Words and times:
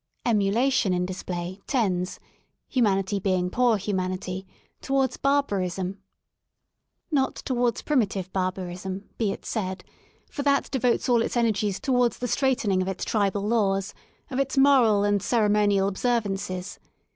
Emulation 0.25 0.95
in 0.95 1.05
display 1.05 1.59
tends, 1.67 2.19
humanity 2.67 3.19
being 3.19 3.51
poor 3.51 3.77
humanity, 3.77 4.47
to 4.81 4.93
wards 4.93 5.15
barbarism. 5.15 5.99
(Not 7.11 7.35
towards 7.35 7.83
primitive 7.83 8.33
barbarism, 8.33 9.09
be 9.19 9.31
it 9.31 9.45
said, 9.45 9.83
for 10.27 10.41
that 10.41 10.71
devotes 10.71 11.07
all 11.07 11.21
its 11.21 11.37
energies 11.37 11.79
towards 11.79 12.17
the 12.17 12.27
straitening 12.27 12.81
of 12.81 12.87
its 12.87 13.05
tribal 13.05 13.43
laws, 13.43 13.93
of 14.31 14.39
its 14.39 14.57
moral 14.57 15.03
and 15.03 15.21
ceremo 15.21 15.67
nial 15.69 15.87
observances. 15.87 16.79